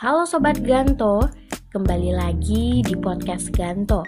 [0.00, 1.28] Halo Sobat Ganto,
[1.76, 4.00] kembali lagi di podcast Ganto.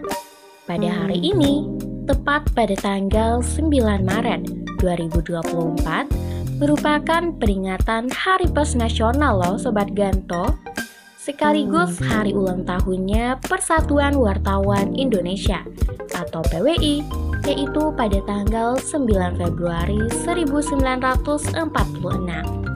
[0.64, 1.68] Pada hari ini,
[2.08, 4.40] tepat pada tanggal 9 Maret
[4.80, 6.08] 2024,
[6.56, 10.56] merupakan peringatan Hari Pers Nasional loh Sobat Ganto.
[11.20, 15.60] Sekaligus hari ulang tahunnya Persatuan Wartawan Indonesia
[16.16, 17.04] atau PWI,
[17.44, 22.71] yaitu pada tanggal 9 Februari 1946.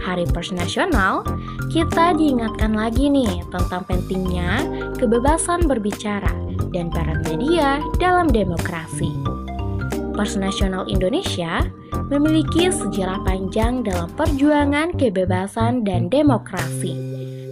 [0.00, 1.22] Hari Pers Nasional,
[1.68, 4.64] kita diingatkan lagi nih tentang pentingnya
[4.96, 6.32] kebebasan berbicara
[6.72, 9.12] dan peran media dalam demokrasi.
[10.16, 11.64] Pers Nasional Indonesia
[12.10, 16.96] memiliki sejarah panjang dalam perjuangan kebebasan dan demokrasi.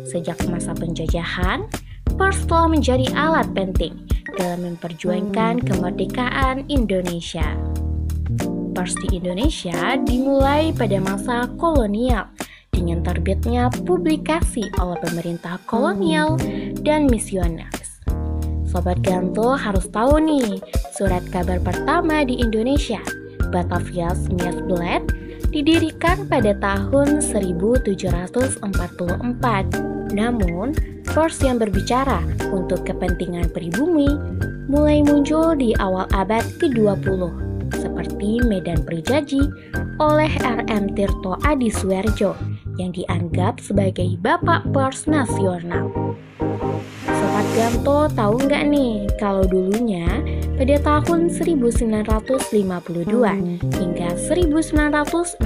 [0.09, 1.69] Sejak masa penjajahan,
[2.17, 3.95] pers telah menjadi alat penting
[4.35, 7.47] dalam memperjuangkan kemerdekaan Indonesia.
[8.79, 12.31] Pers di Indonesia dimulai pada masa kolonial
[12.71, 16.39] dengan terbitnya publikasi oleh pemerintah kolonial
[16.87, 17.99] dan misionaris.
[18.71, 20.63] Sobat Ganto harus tahu nih,
[20.95, 23.03] surat kabar pertama di Indonesia,
[23.51, 25.11] Batavia Smias Blad,
[25.51, 28.63] didirikan pada tahun 1744.
[30.15, 30.71] Namun,
[31.03, 32.23] pers yang berbicara
[32.55, 34.15] untuk kepentingan pribumi
[34.71, 37.48] mulai muncul di awal abad ke-20
[37.99, 39.43] seperti Medan Prijaji
[39.99, 40.95] oleh R.M.
[40.95, 42.39] Tirto Adi Suerjo
[42.79, 45.91] yang dianggap sebagai bapak pers nasional.
[47.11, 50.07] Sobat Ganto tahu nggak nih kalau dulunya
[50.55, 52.39] pada tahun 1952
[53.83, 55.43] hingga 1965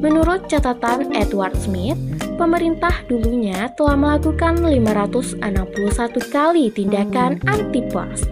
[0.00, 2.00] menurut catatan Edward Smith
[2.40, 5.44] pemerintah dulunya telah melakukan 561
[6.32, 8.24] kali tindakan anti pers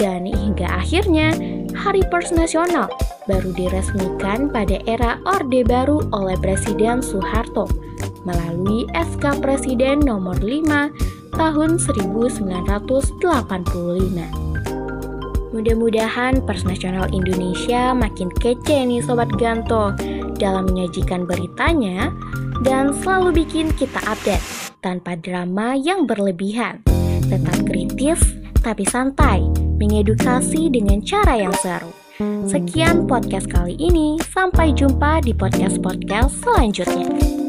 [0.00, 1.36] dan hingga akhirnya
[1.74, 2.86] Hari Pers Nasional
[3.26, 7.66] baru diresmikan pada era Orde Baru oleh Presiden Soeharto
[8.22, 13.18] melalui SK Presiden nomor 5 tahun 1985.
[15.50, 19.94] Mudah-mudahan Pers Nasional Indonesia makin kece nih Sobat Ganto
[20.38, 22.14] dalam menyajikan beritanya
[22.62, 24.42] dan selalu bikin kita update
[24.78, 26.86] tanpa drama yang berlebihan.
[27.26, 28.22] Tetap kritis
[28.62, 31.92] tapi santai mengedukasi dengan cara yang seru.
[32.48, 37.43] Sekian podcast kali ini, sampai jumpa di podcast-podcast selanjutnya.